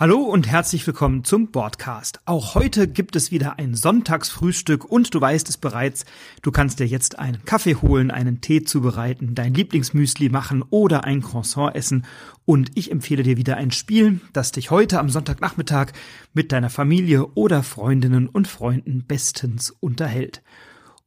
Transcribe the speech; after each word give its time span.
Hallo 0.00 0.18
und 0.20 0.46
herzlich 0.46 0.86
willkommen 0.86 1.24
zum 1.24 1.50
Podcast. 1.50 2.20
Auch 2.24 2.54
heute 2.54 2.86
gibt 2.86 3.16
es 3.16 3.32
wieder 3.32 3.58
ein 3.58 3.74
Sonntagsfrühstück 3.74 4.84
und 4.84 5.12
du 5.12 5.20
weißt 5.20 5.48
es 5.48 5.56
bereits, 5.56 6.04
du 6.40 6.52
kannst 6.52 6.78
dir 6.78 6.86
jetzt 6.86 7.18
einen 7.18 7.44
Kaffee 7.44 7.74
holen, 7.74 8.12
einen 8.12 8.40
Tee 8.40 8.62
zubereiten, 8.62 9.34
dein 9.34 9.54
Lieblingsmüsli 9.54 10.28
machen 10.28 10.62
oder 10.70 11.02
ein 11.02 11.20
Croissant 11.20 11.74
essen 11.74 12.06
und 12.44 12.70
ich 12.76 12.92
empfehle 12.92 13.24
dir 13.24 13.36
wieder 13.38 13.56
ein 13.56 13.72
Spiel, 13.72 14.20
das 14.32 14.52
dich 14.52 14.70
heute 14.70 15.00
am 15.00 15.08
Sonntagnachmittag 15.08 15.88
mit 16.32 16.52
deiner 16.52 16.70
Familie 16.70 17.26
oder 17.34 17.64
Freundinnen 17.64 18.28
und 18.28 18.46
Freunden 18.46 19.04
bestens 19.04 19.70
unterhält. 19.80 20.44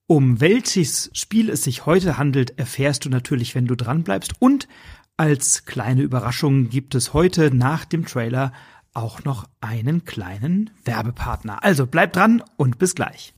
Um 0.06 0.42
welches 0.42 1.10
Spiel 1.14 1.50
es 1.50 1.64
sich 1.64 1.86
heute 1.86 2.18
handelt, 2.18 2.60
erfährst 2.60 3.06
du 3.06 3.10
natürlich, 3.10 3.56
wenn 3.56 3.68
du 3.68 3.76
dranbleibst 3.76 4.34
und 4.40 4.68
als 5.16 5.66
kleine 5.66 6.02
Überraschung 6.02 6.70
gibt 6.70 6.96
es 6.96 7.14
heute 7.14 7.56
nach 7.56 7.86
dem 7.86 8.06
Trailer 8.06 8.52
auch 8.94 9.24
noch 9.24 9.48
einen 9.62 10.06
kleinen 10.06 10.70
Werbepartner. 10.84 11.64
Also 11.64 11.88
bleibt 11.88 12.16
dran 12.16 12.44
und 12.58 12.78
bis 12.78 12.96
gleich. 12.96 13.34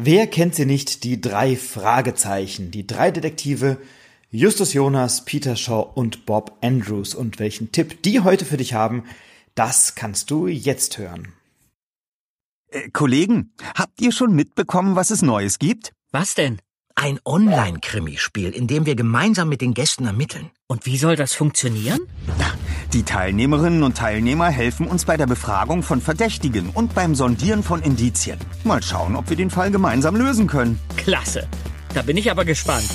Wer 0.00 0.28
kennt 0.28 0.54
sie 0.54 0.64
nicht, 0.64 1.02
die 1.02 1.20
drei 1.20 1.56
Fragezeichen, 1.56 2.70
die 2.70 2.86
drei 2.86 3.10
Detektive 3.10 3.78
Justus 4.30 4.74
Jonas, 4.74 5.24
Peter 5.24 5.56
Shaw 5.56 5.90
und 5.94 6.26
Bob 6.26 6.58
Andrews. 6.60 7.14
Und 7.14 7.38
welchen 7.38 7.72
Tipp 7.72 8.02
die 8.02 8.20
heute 8.20 8.44
für 8.44 8.58
dich 8.58 8.74
haben, 8.74 9.04
das 9.54 9.94
kannst 9.94 10.30
du 10.30 10.46
jetzt 10.46 10.98
hören. 10.98 11.32
Äh, 12.70 12.90
Kollegen, 12.90 13.52
habt 13.74 14.00
ihr 14.00 14.12
schon 14.12 14.34
mitbekommen, 14.34 14.96
was 14.96 15.10
es 15.10 15.22
Neues 15.22 15.58
gibt? 15.58 15.92
Was 16.12 16.34
denn? 16.34 16.58
Ein 16.94 17.18
Online-Krimispiel, 17.24 18.50
in 18.50 18.66
dem 18.66 18.84
wir 18.84 18.96
gemeinsam 18.96 19.48
mit 19.48 19.60
den 19.60 19.72
Gästen 19.72 20.06
ermitteln. 20.06 20.50
Und 20.66 20.84
wie 20.84 20.98
soll 20.98 21.16
das 21.16 21.32
funktionieren? 21.32 22.00
Die 22.92 23.04
Teilnehmerinnen 23.04 23.84
und 23.84 23.96
Teilnehmer 23.96 24.48
helfen 24.48 24.86
uns 24.86 25.04
bei 25.04 25.16
der 25.16 25.26
Befragung 25.26 25.82
von 25.82 26.00
Verdächtigen 26.00 26.70
und 26.70 26.94
beim 26.94 27.14
Sondieren 27.14 27.62
von 27.62 27.82
Indizien. 27.82 28.38
Mal 28.64 28.82
schauen, 28.82 29.14
ob 29.14 29.30
wir 29.30 29.36
den 29.36 29.50
Fall 29.50 29.70
gemeinsam 29.70 30.16
lösen 30.16 30.48
können. 30.48 30.80
Klasse. 30.96 31.46
Da 31.94 32.02
bin 32.02 32.16
ich 32.16 32.30
aber 32.30 32.44
gespannt. 32.44 32.88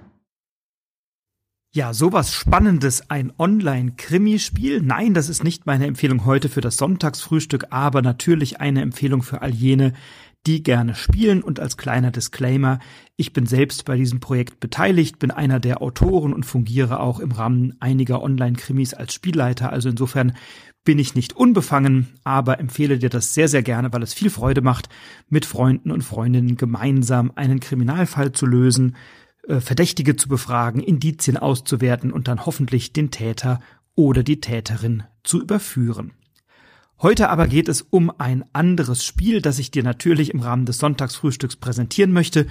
Ja, 1.75 1.93
sowas 1.93 2.31
Spannendes, 2.31 3.09
ein 3.09 3.33
Online-Krimispiel. 3.37 4.81
Nein, 4.81 5.13
das 5.13 5.27
ist 5.27 5.43
nicht 5.43 5.65
meine 5.65 5.87
Empfehlung 5.87 6.23
heute 6.23 6.47
für 6.47 6.61
das 6.61 6.77
Sonntagsfrühstück, 6.77 7.65
aber 7.69 8.01
natürlich 8.01 8.61
eine 8.61 8.81
Empfehlung 8.81 9.23
für 9.23 9.41
all 9.41 9.53
jene, 9.53 9.91
die 10.47 10.63
gerne 10.63 10.95
spielen. 10.95 11.43
Und 11.43 11.59
als 11.59 11.75
kleiner 11.75 12.11
Disclaimer, 12.11 12.79
ich 13.17 13.33
bin 13.33 13.45
selbst 13.45 13.83
bei 13.83 13.97
diesem 13.97 14.21
Projekt 14.21 14.61
beteiligt, 14.61 15.19
bin 15.19 15.31
einer 15.31 15.59
der 15.59 15.81
Autoren 15.81 16.31
und 16.31 16.45
fungiere 16.45 17.01
auch 17.01 17.19
im 17.19 17.33
Rahmen 17.33 17.75
einiger 17.81 18.23
Online-Krimis 18.23 18.93
als 18.93 19.13
Spielleiter. 19.13 19.73
Also 19.73 19.89
insofern 19.89 20.31
bin 20.85 20.97
ich 20.97 21.13
nicht 21.13 21.35
unbefangen, 21.35 22.07
aber 22.23 22.57
empfehle 22.61 22.99
dir 22.99 23.09
das 23.09 23.33
sehr, 23.33 23.49
sehr 23.49 23.63
gerne, 23.63 23.91
weil 23.91 24.01
es 24.01 24.13
viel 24.13 24.29
Freude 24.29 24.61
macht, 24.61 24.87
mit 25.27 25.45
Freunden 25.45 25.91
und 25.91 26.03
Freundinnen 26.05 26.55
gemeinsam 26.55 27.33
einen 27.35 27.59
Kriminalfall 27.59 28.31
zu 28.31 28.45
lösen, 28.45 28.95
äh, 29.47 29.59
Verdächtige 29.59 30.15
zu 30.15 30.29
befragen, 30.29 30.81
Indizien 30.81 31.37
auszuwerten 31.37 32.11
und 32.11 32.27
dann 32.27 32.45
hoffentlich 32.45 32.93
den 32.93 33.11
Täter 33.11 33.59
oder 33.95 34.23
die 34.23 34.41
Täterin 34.41 35.03
zu 35.23 35.41
überführen. 35.41 36.13
Heute 37.01 37.29
aber 37.29 37.47
geht 37.47 37.67
es 37.67 37.81
um 37.81 38.11
ein 38.19 38.45
anderes 38.53 39.03
Spiel, 39.03 39.41
das 39.41 39.59
ich 39.59 39.69
dir 39.69 39.83
natürlich 39.83 40.33
im 40.33 40.39
Rahmen 40.39 40.65
des 40.65 40.77
Sonntagsfrühstücks 40.77 41.57
präsentieren 41.57 42.13
möchte. 42.13 42.47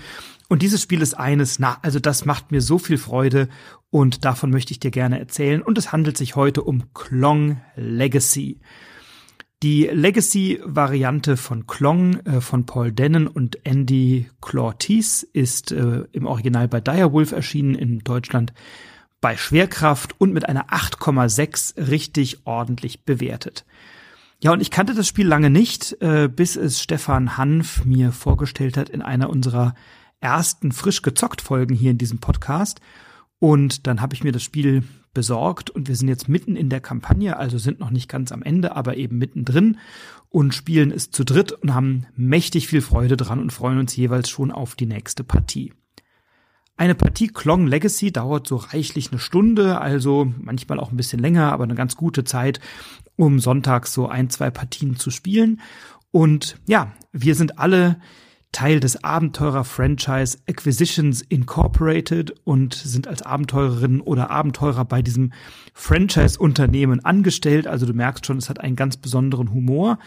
Und 0.48 0.60
dieses 0.60 0.82
Spiel 0.82 1.00
ist 1.00 1.14
eines, 1.14 1.58
na, 1.58 1.78
also 1.80 1.98
das 1.98 2.26
macht 2.26 2.52
mir 2.52 2.60
so 2.60 2.78
viel 2.78 2.98
Freude 2.98 3.48
und 3.88 4.26
davon 4.26 4.50
möchte 4.50 4.72
ich 4.72 4.80
dir 4.80 4.90
gerne 4.90 5.18
erzählen. 5.18 5.62
Und 5.62 5.78
es 5.78 5.92
handelt 5.92 6.18
sich 6.18 6.36
heute 6.36 6.62
um 6.62 6.92
Klong 6.92 7.62
Legacy. 7.74 8.60
Die 9.64 9.88
Legacy-Variante 9.90 11.38
von 11.38 11.66
Klong 11.66 12.16
äh, 12.26 12.42
von 12.42 12.66
Paul 12.66 12.92
Dennen 12.92 13.26
und 13.26 13.64
Andy 13.64 14.28
Clortis 14.42 15.22
ist 15.22 15.72
äh, 15.72 16.04
im 16.12 16.26
Original 16.26 16.68
bei 16.68 16.82
Direwolf 16.82 17.32
erschienen, 17.32 17.74
in 17.74 18.00
Deutschland 18.00 18.52
bei 19.22 19.38
Schwerkraft 19.38 20.20
und 20.20 20.34
mit 20.34 20.46
einer 20.46 20.66
8,6 20.66 21.88
richtig 21.88 22.40
ordentlich 22.44 23.06
bewertet. 23.06 23.64
Ja, 24.42 24.52
und 24.52 24.60
ich 24.60 24.70
kannte 24.70 24.92
das 24.92 25.08
Spiel 25.08 25.26
lange 25.26 25.48
nicht, 25.48 25.96
äh, 26.02 26.28
bis 26.28 26.56
es 26.56 26.82
Stefan 26.82 27.38
Hanf 27.38 27.86
mir 27.86 28.12
vorgestellt 28.12 28.76
hat 28.76 28.90
in 28.90 29.00
einer 29.00 29.30
unserer 29.30 29.74
ersten 30.20 30.72
frisch 30.72 31.00
gezockt 31.00 31.40
Folgen 31.40 31.74
hier 31.74 31.92
in 31.92 31.96
diesem 31.96 32.18
Podcast. 32.18 32.82
Und 33.38 33.86
dann 33.86 34.02
habe 34.02 34.12
ich 34.12 34.24
mir 34.24 34.32
das 34.32 34.42
Spiel 34.42 34.82
besorgt 35.14 35.70
und 35.70 35.88
wir 35.88 35.96
sind 35.96 36.08
jetzt 36.08 36.28
mitten 36.28 36.56
in 36.56 36.68
der 36.68 36.80
Kampagne, 36.80 37.36
also 37.36 37.56
sind 37.58 37.80
noch 37.80 37.90
nicht 37.90 38.08
ganz 38.08 38.32
am 38.32 38.42
Ende, 38.42 38.76
aber 38.76 38.96
eben 38.96 39.18
mittendrin 39.18 39.78
und 40.28 40.54
spielen 40.54 40.90
es 40.90 41.10
zu 41.10 41.24
dritt 41.24 41.52
und 41.52 41.74
haben 41.74 42.06
mächtig 42.16 42.66
viel 42.66 42.82
Freude 42.82 43.16
dran 43.16 43.40
und 43.40 43.52
freuen 43.52 43.78
uns 43.78 43.96
jeweils 43.96 44.28
schon 44.28 44.50
auf 44.50 44.74
die 44.74 44.86
nächste 44.86 45.24
Partie. 45.24 45.72
Eine 46.76 46.96
Partie 46.96 47.28
Klong 47.28 47.68
Legacy 47.68 48.10
dauert 48.10 48.48
so 48.48 48.56
reichlich 48.56 49.12
eine 49.12 49.20
Stunde, 49.20 49.80
also 49.80 50.32
manchmal 50.40 50.80
auch 50.80 50.90
ein 50.90 50.96
bisschen 50.96 51.20
länger, 51.20 51.52
aber 51.52 51.64
eine 51.64 51.76
ganz 51.76 51.94
gute 51.94 52.24
Zeit, 52.24 52.58
um 53.14 53.38
sonntags 53.38 53.92
so 53.92 54.08
ein, 54.08 54.28
zwei 54.28 54.50
Partien 54.50 54.96
zu 54.96 55.12
spielen. 55.12 55.60
Und 56.10 56.58
ja, 56.66 56.92
wir 57.12 57.36
sind 57.36 57.60
alle 57.60 58.00
Teil 58.54 58.78
des 58.80 59.02
Abenteurer-Franchise 59.02 60.38
Acquisitions 60.48 61.22
Incorporated 61.22 62.34
und 62.44 62.72
sind 62.72 63.08
als 63.08 63.22
Abenteurerinnen 63.22 64.00
oder 64.00 64.30
Abenteurer 64.30 64.84
bei 64.84 65.02
diesem 65.02 65.32
Franchise-Unternehmen 65.74 67.04
angestellt. 67.04 67.66
Also 67.66 67.84
du 67.84 67.92
merkst 67.92 68.24
schon, 68.24 68.38
es 68.38 68.48
hat 68.48 68.60
einen 68.60 68.76
ganz 68.76 68.96
besonderen 68.96 69.52
Humor. 69.52 69.98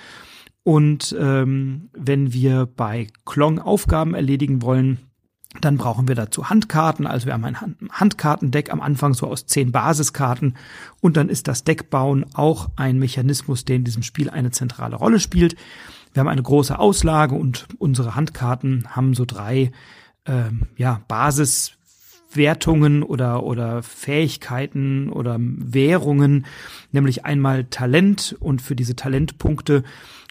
Und 0.63 1.15
ähm, 1.19 1.89
wenn 1.93 2.33
wir 2.33 2.65
bei 2.65 3.07
Klong 3.25 3.59
Aufgaben 3.59 4.15
erledigen 4.15 4.61
wollen, 4.61 4.99
dann 5.61 5.77
brauchen 5.77 6.07
wir 6.07 6.15
dazu 6.15 6.49
Handkarten. 6.49 7.05
Also 7.05 7.25
wir 7.25 7.33
haben 7.33 7.45
ein 7.45 7.57
Handkartendeck 7.91 8.71
am 8.71 8.81
Anfang 8.81 9.13
so 9.13 9.27
aus 9.27 9.45
zehn 9.45 9.71
Basiskarten. 9.73 10.55
Und 11.01 11.17
dann 11.17 11.29
ist 11.29 11.49
das 11.49 11.65
Deckbauen 11.65 12.25
auch 12.33 12.69
ein 12.77 12.97
Mechanismus, 12.97 13.65
der 13.65 13.75
in 13.75 13.83
diesem 13.83 14.03
Spiel 14.03 14.29
eine 14.29 14.51
zentrale 14.51 14.95
Rolle 14.95 15.19
spielt. 15.19 15.57
Wir 16.13 16.21
haben 16.21 16.27
eine 16.27 16.43
große 16.43 16.77
Auslage 16.77 17.35
und 17.35 17.67
unsere 17.77 18.15
Handkarten 18.15 18.95
haben 18.95 19.13
so 19.13 19.25
drei 19.25 19.71
ähm, 20.25 20.67
ja, 20.75 21.01
Basiswertungen 21.07 23.03
oder, 23.03 23.43
oder 23.43 23.83
Fähigkeiten 23.83 25.09
oder 25.09 25.37
Währungen, 25.39 26.45
nämlich 26.91 27.25
einmal 27.25 27.65
Talent 27.65 28.35
und 28.39 28.61
für 28.61 28.75
diese 28.75 28.95
Talentpunkte 28.95 29.83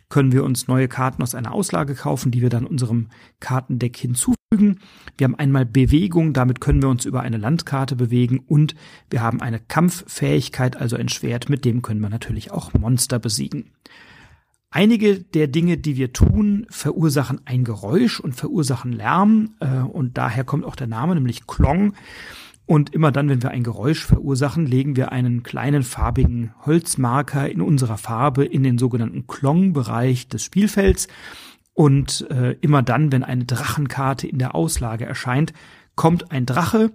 können 0.08 0.32
wir 0.32 0.44
uns 0.44 0.68
neue 0.68 0.88
Karten 0.88 1.22
aus 1.22 1.34
einer 1.34 1.52
Auslage 1.52 1.94
kaufen, 1.94 2.30
die 2.30 2.40
wir 2.40 2.48
dann 2.48 2.64
unserem 2.64 3.08
Kartendeck 3.40 3.96
hinzufügen. 3.96 4.78
Wir 5.18 5.24
haben 5.24 5.34
einmal 5.34 5.66
Bewegung, 5.66 6.32
damit 6.32 6.60
können 6.60 6.80
wir 6.80 6.88
uns 6.88 7.04
über 7.04 7.22
eine 7.22 7.38
Landkarte 7.38 7.96
bewegen 7.96 8.38
und 8.38 8.76
wir 9.10 9.20
haben 9.20 9.40
eine 9.40 9.58
Kampffähigkeit, 9.58 10.76
also 10.76 10.96
ein 10.96 11.08
Schwert, 11.08 11.48
mit 11.48 11.64
dem 11.64 11.82
können 11.82 12.00
wir 12.00 12.08
natürlich 12.08 12.52
auch 12.52 12.72
Monster 12.72 13.18
besiegen. 13.18 13.72
Einige 14.70 15.20
der 15.20 15.46
Dinge, 15.46 15.78
die 15.78 15.96
wir 15.96 16.12
tun, 16.12 16.66
verursachen 16.70 17.40
ein 17.44 17.64
Geräusch 17.64 18.20
und 18.20 18.34
verursachen 18.34 18.92
Lärm 18.92 19.54
äh, 19.60 19.80
und 19.80 20.18
daher 20.18 20.44
kommt 20.44 20.64
auch 20.64 20.76
der 20.76 20.86
Name, 20.88 21.14
nämlich 21.14 21.46
Klong. 21.46 21.94
Und 22.66 22.92
immer 22.92 23.12
dann, 23.12 23.28
wenn 23.28 23.42
wir 23.42 23.50
ein 23.50 23.62
Geräusch 23.62 24.04
verursachen, 24.04 24.66
legen 24.66 24.96
wir 24.96 25.12
einen 25.12 25.44
kleinen 25.44 25.84
farbigen 25.84 26.52
Holzmarker 26.66 27.48
in 27.48 27.60
unserer 27.60 27.96
Farbe 27.96 28.44
in 28.44 28.64
den 28.64 28.76
sogenannten 28.76 29.28
Klong-Bereich 29.28 30.28
des 30.28 30.42
Spielfelds. 30.42 31.06
Und 31.74 32.28
äh, 32.30 32.56
immer 32.60 32.82
dann, 32.82 33.12
wenn 33.12 33.22
eine 33.22 33.44
Drachenkarte 33.44 34.26
in 34.26 34.38
der 34.38 34.56
Auslage 34.56 35.06
erscheint, 35.06 35.52
kommt 35.94 36.32
ein 36.32 36.44
Drache, 36.44 36.90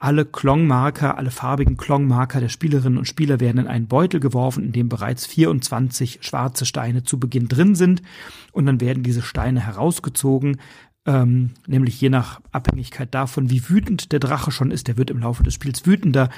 alle 0.00 0.24
Klongmarker, 0.24 1.18
alle 1.18 1.30
farbigen 1.30 1.76
Klongmarker 1.76 2.40
der 2.40 2.48
Spielerinnen 2.48 2.98
und 2.98 3.04
Spieler 3.04 3.38
werden 3.38 3.58
in 3.58 3.66
einen 3.66 3.86
Beutel 3.86 4.18
geworfen, 4.18 4.64
in 4.64 4.72
dem 4.72 4.88
bereits 4.88 5.26
24 5.26 6.20
schwarze 6.22 6.64
Steine 6.64 7.04
zu 7.04 7.20
Beginn 7.20 7.48
drin 7.48 7.74
sind. 7.74 8.02
Und 8.50 8.64
dann 8.64 8.80
werden 8.80 9.02
diese 9.02 9.20
Steine 9.20 9.60
herausgezogen, 9.60 10.56
ähm, 11.04 11.50
nämlich 11.66 12.00
je 12.00 12.08
nach 12.08 12.40
Abhängigkeit 12.50 13.14
davon, 13.14 13.50
wie 13.50 13.68
wütend 13.68 14.10
der 14.12 14.20
Drache 14.20 14.50
schon 14.50 14.70
ist, 14.70 14.88
der 14.88 14.96
wird 14.96 15.10
im 15.10 15.20
Laufe 15.20 15.42
des 15.42 15.52
Spiels 15.52 15.84
wütender, 15.84 16.30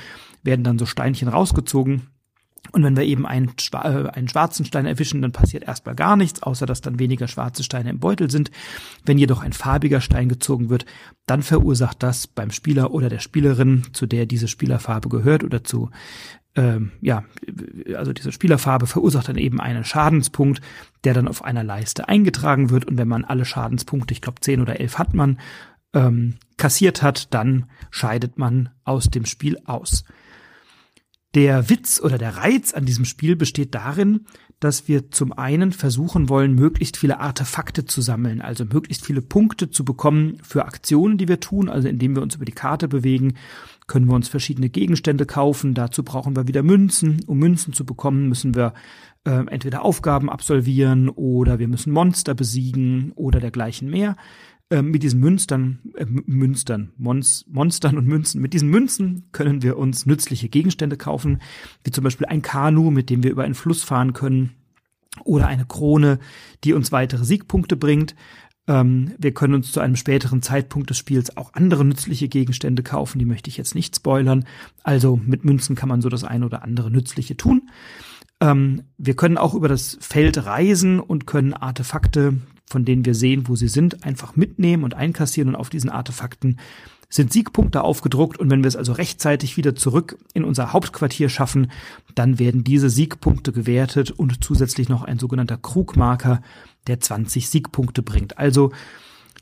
werden 0.42 0.64
dann 0.64 0.78
so 0.78 0.84
Steinchen 0.84 1.28
rausgezogen 1.28 2.08
und 2.72 2.82
wenn 2.82 2.96
wir 2.96 3.04
eben 3.04 3.26
einen, 3.26 3.52
äh, 3.72 3.76
einen 3.76 4.28
schwarzen 4.28 4.64
Stein 4.64 4.86
erwischen, 4.86 5.22
dann 5.22 5.32
passiert 5.32 5.64
erstmal 5.64 5.94
gar 5.94 6.16
nichts, 6.16 6.42
außer 6.42 6.66
dass 6.66 6.80
dann 6.80 6.98
weniger 6.98 7.28
schwarze 7.28 7.62
Steine 7.62 7.90
im 7.90 8.00
Beutel 8.00 8.30
sind. 8.30 8.50
Wenn 9.04 9.18
jedoch 9.18 9.42
ein 9.42 9.52
farbiger 9.52 10.00
Stein 10.00 10.28
gezogen 10.28 10.70
wird, 10.70 10.86
dann 11.26 11.42
verursacht 11.42 12.02
das 12.02 12.26
beim 12.26 12.50
Spieler 12.50 12.92
oder 12.92 13.08
der 13.08 13.20
Spielerin, 13.20 13.82
zu 13.92 14.06
der 14.06 14.26
diese 14.26 14.48
Spielerfarbe 14.48 15.08
gehört 15.08 15.44
oder 15.44 15.62
zu 15.64 15.90
ähm, 16.54 16.92
ja, 17.00 17.24
also 17.96 18.12
diese 18.12 18.30
Spielerfarbe 18.30 18.86
verursacht 18.86 19.28
dann 19.28 19.38
eben 19.38 19.58
einen 19.58 19.84
Schadenspunkt, 19.84 20.60
der 21.04 21.14
dann 21.14 21.28
auf 21.28 21.42
einer 21.42 21.64
Leiste 21.64 22.08
eingetragen 22.08 22.68
wird. 22.68 22.84
Und 22.84 22.98
wenn 22.98 23.08
man 23.08 23.24
alle 23.24 23.44
Schadenspunkte, 23.44 24.12
ich 24.12 24.20
glaube 24.20 24.40
zehn 24.40 24.60
oder 24.60 24.78
elf 24.78 24.98
hat 24.98 25.14
man, 25.14 25.38
ähm, 25.94 26.34
kassiert 26.58 27.02
hat, 27.02 27.32
dann 27.32 27.66
scheidet 27.90 28.38
man 28.38 28.70
aus 28.84 29.08
dem 29.08 29.24
Spiel 29.24 29.58
aus. 29.64 30.04
Der 31.34 31.70
Witz 31.70 32.00
oder 32.02 32.18
der 32.18 32.36
Reiz 32.36 32.74
an 32.74 32.84
diesem 32.84 33.06
Spiel 33.06 33.36
besteht 33.36 33.74
darin, 33.74 34.26
dass 34.60 34.86
wir 34.86 35.10
zum 35.10 35.32
einen 35.32 35.72
versuchen 35.72 36.28
wollen, 36.28 36.54
möglichst 36.54 36.96
viele 36.96 37.20
Artefakte 37.20 37.84
zu 37.84 38.00
sammeln, 38.00 38.40
also 38.40 38.64
möglichst 38.64 39.04
viele 39.04 39.22
Punkte 39.22 39.70
zu 39.70 39.84
bekommen 39.84 40.38
für 40.42 40.66
Aktionen, 40.66 41.16
die 41.18 41.28
wir 41.28 41.40
tun, 41.40 41.68
also 41.68 41.88
indem 41.88 42.14
wir 42.14 42.22
uns 42.22 42.36
über 42.36 42.44
die 42.44 42.52
Karte 42.52 42.86
bewegen, 42.86 43.34
können 43.86 44.06
wir 44.06 44.14
uns 44.14 44.28
verschiedene 44.28 44.68
Gegenstände 44.68 45.26
kaufen. 45.26 45.74
Dazu 45.74 46.04
brauchen 46.04 46.36
wir 46.36 46.46
wieder 46.46 46.62
Münzen. 46.62 47.24
Um 47.26 47.38
Münzen 47.38 47.72
zu 47.72 47.84
bekommen, 47.84 48.28
müssen 48.28 48.54
wir 48.54 48.74
äh, 49.24 49.44
entweder 49.46 49.84
Aufgaben 49.84 50.30
absolvieren 50.30 51.08
oder 51.08 51.58
wir 51.58 51.68
müssen 51.68 51.92
Monster 51.92 52.34
besiegen 52.34 53.12
oder 53.16 53.40
dergleichen 53.40 53.90
mehr. 53.90 54.16
Ähm, 54.72 54.90
mit 54.90 55.02
diesen 55.02 55.20
Münstern, 55.20 55.80
äh, 55.96 56.06
Münstern, 56.06 56.92
Mons, 56.96 57.44
Monstern 57.46 57.98
und 57.98 58.06
Münzen, 58.06 58.40
mit 58.40 58.54
diesen 58.54 58.70
Münzen 58.70 59.28
können 59.30 59.60
wir 59.60 59.76
uns 59.76 60.06
nützliche 60.06 60.48
Gegenstände 60.48 60.96
kaufen, 60.96 61.42
wie 61.84 61.90
zum 61.90 62.02
Beispiel 62.04 62.26
ein 62.26 62.40
Kanu, 62.40 62.90
mit 62.90 63.10
dem 63.10 63.22
wir 63.22 63.30
über 63.30 63.44
einen 63.44 63.52
Fluss 63.52 63.82
fahren 63.82 64.14
können, 64.14 64.54
oder 65.24 65.46
eine 65.46 65.66
Krone, 65.66 66.20
die 66.64 66.72
uns 66.72 66.90
weitere 66.90 67.22
Siegpunkte 67.22 67.76
bringt. 67.76 68.14
Ähm, 68.66 69.12
wir 69.18 69.34
können 69.34 69.52
uns 69.52 69.72
zu 69.72 69.80
einem 69.80 69.96
späteren 69.96 70.40
Zeitpunkt 70.40 70.88
des 70.88 70.96
Spiels 70.96 71.36
auch 71.36 71.52
andere 71.52 71.84
nützliche 71.84 72.28
Gegenstände 72.28 72.82
kaufen, 72.82 73.18
die 73.18 73.26
möchte 73.26 73.50
ich 73.50 73.58
jetzt 73.58 73.74
nicht 73.74 73.94
spoilern. 73.94 74.46
Also 74.82 75.20
mit 75.22 75.44
Münzen 75.44 75.76
kann 75.76 75.90
man 75.90 76.00
so 76.00 76.08
das 76.08 76.24
eine 76.24 76.46
oder 76.46 76.62
andere 76.62 76.90
nützliche 76.90 77.36
tun. 77.36 77.68
Ähm, 78.40 78.84
wir 78.96 79.16
können 79.16 79.36
auch 79.36 79.52
über 79.52 79.68
das 79.68 79.98
Feld 80.00 80.46
reisen 80.46 80.98
und 80.98 81.26
können 81.26 81.52
Artefakte, 81.52 82.38
von 82.72 82.84
denen 82.84 83.04
wir 83.04 83.14
sehen, 83.14 83.46
wo 83.46 83.54
sie 83.54 83.68
sind, 83.68 84.04
einfach 84.04 84.34
mitnehmen 84.34 84.82
und 84.82 84.94
einkassieren 84.94 85.50
und 85.50 85.56
auf 85.56 85.70
diesen 85.70 85.90
Artefakten 85.90 86.58
sind 87.08 87.32
Siegpunkte 87.32 87.82
aufgedruckt. 87.84 88.38
Und 88.38 88.50
wenn 88.50 88.64
wir 88.64 88.68
es 88.68 88.76
also 88.76 88.92
rechtzeitig 88.92 89.56
wieder 89.56 89.76
zurück 89.76 90.18
in 90.32 90.44
unser 90.44 90.72
Hauptquartier 90.72 91.28
schaffen, 91.28 91.70
dann 92.14 92.38
werden 92.38 92.64
diese 92.64 92.90
Siegpunkte 92.90 93.52
gewertet 93.52 94.10
und 94.10 94.42
zusätzlich 94.42 94.88
noch 94.88 95.02
ein 95.02 95.18
sogenannter 95.18 95.58
Krugmarker, 95.58 96.42
der 96.86 97.00
20 97.00 97.48
Siegpunkte 97.48 98.02
bringt. 98.02 98.38
Also 98.38 98.72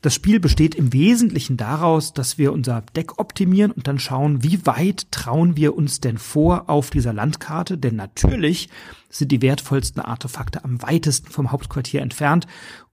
das 0.01 0.15
Spiel 0.15 0.39
besteht 0.39 0.73
im 0.73 0.93
Wesentlichen 0.93 1.57
daraus, 1.57 2.13
dass 2.13 2.39
wir 2.39 2.53
unser 2.53 2.81
Deck 2.95 3.19
optimieren 3.19 3.71
und 3.71 3.87
dann 3.87 3.99
schauen, 3.99 4.43
wie 4.43 4.65
weit 4.65 5.11
trauen 5.11 5.55
wir 5.55 5.75
uns 5.75 5.99
denn 5.99 6.17
vor 6.17 6.69
auf 6.69 6.89
dieser 6.89 7.13
Landkarte, 7.13 7.77
denn 7.77 7.95
natürlich 7.95 8.69
sind 9.09 9.31
die 9.31 9.43
wertvollsten 9.43 10.01
Artefakte 10.01 10.63
am 10.63 10.81
weitesten 10.81 11.29
vom 11.29 11.51
Hauptquartier 11.51 12.01
entfernt 12.01 12.47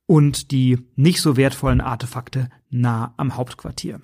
und 0.09 0.53
die 0.53 0.79
nicht 0.97 1.21
so 1.21 1.37
wertvollen 1.37 1.83
Artefakte 1.83 2.49
nah 2.71 3.13
am 3.19 3.37
Hauptquartier. 3.37 4.01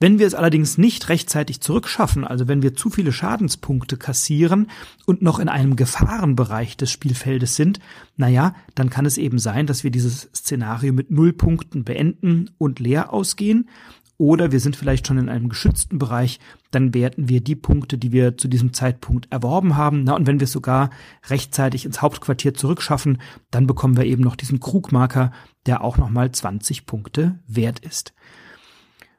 Wenn 0.00 0.18
wir 0.18 0.26
es 0.26 0.34
allerdings 0.34 0.76
nicht 0.76 1.08
rechtzeitig 1.08 1.60
zurückschaffen, 1.60 2.24
also 2.24 2.48
wenn 2.48 2.62
wir 2.62 2.74
zu 2.74 2.90
viele 2.90 3.12
Schadenspunkte 3.12 3.96
kassieren 3.96 4.70
und 5.06 5.22
noch 5.22 5.38
in 5.38 5.48
einem 5.48 5.76
Gefahrenbereich 5.76 6.76
des 6.76 6.90
Spielfeldes 6.90 7.56
sind, 7.56 7.80
naja, 8.16 8.54
dann 8.74 8.90
kann 8.90 9.06
es 9.06 9.16
eben 9.16 9.38
sein, 9.38 9.66
dass 9.66 9.84
wir 9.84 9.90
dieses 9.90 10.28
Szenario 10.34 10.92
mit 10.92 11.10
null 11.10 11.32
Punkten 11.32 11.84
beenden 11.84 12.50
und 12.58 12.78
leer 12.78 13.12
ausgehen. 13.12 13.68
Oder 14.18 14.50
wir 14.50 14.60
sind 14.60 14.76
vielleicht 14.76 15.06
schon 15.06 15.18
in 15.18 15.28
einem 15.28 15.48
geschützten 15.48 15.98
Bereich, 15.98 16.40
dann 16.70 16.94
werten 16.94 17.28
wir 17.28 17.42
die 17.42 17.54
Punkte, 17.54 17.98
die 17.98 18.12
wir 18.12 18.38
zu 18.38 18.48
diesem 18.48 18.72
Zeitpunkt 18.72 19.30
erworben 19.30 19.76
haben. 19.76 20.04
Na, 20.04 20.14
und 20.14 20.26
wenn 20.26 20.40
wir 20.40 20.44
es 20.44 20.52
sogar 20.52 20.90
rechtzeitig 21.28 21.84
ins 21.84 22.00
Hauptquartier 22.00 22.54
zurückschaffen, 22.54 23.20
dann 23.50 23.66
bekommen 23.66 23.96
wir 23.96 24.04
eben 24.04 24.22
noch 24.22 24.36
diesen 24.36 24.60
Krugmarker, 24.60 25.32
der 25.66 25.82
auch 25.84 25.98
nochmal 25.98 26.32
20 26.32 26.86
Punkte 26.86 27.38
wert 27.46 27.80
ist. 27.80 28.14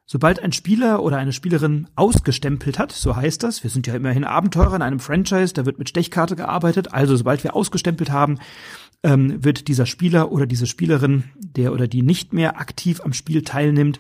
Sobald 0.09 0.41
ein 0.41 0.53
Spieler 0.53 1.03
oder 1.03 1.17
eine 1.17 1.33
Spielerin 1.33 1.89
ausgestempelt 1.95 2.79
hat, 2.79 2.93
so 2.93 3.17
heißt 3.17 3.43
das, 3.43 3.63
wir 3.63 3.69
sind 3.69 3.87
ja 3.87 3.93
immerhin 3.93 4.23
Abenteurer 4.23 4.77
in 4.77 4.81
einem 4.81 5.01
Franchise, 5.01 5.53
da 5.53 5.65
wird 5.65 5.79
mit 5.79 5.89
Stechkarte 5.89 6.37
gearbeitet, 6.37 6.93
also 6.93 7.17
sobald 7.17 7.43
wir 7.43 7.57
ausgestempelt 7.57 8.09
haben, 8.09 8.39
ähm, 9.03 9.43
wird 9.43 9.67
dieser 9.67 9.85
Spieler 9.85 10.31
oder 10.31 10.45
diese 10.45 10.65
Spielerin, 10.65 11.25
der 11.35 11.73
oder 11.73 11.89
die 11.89 12.03
nicht 12.03 12.31
mehr 12.31 12.57
aktiv 12.57 13.01
am 13.01 13.11
Spiel 13.11 13.41
teilnimmt, 13.41 13.99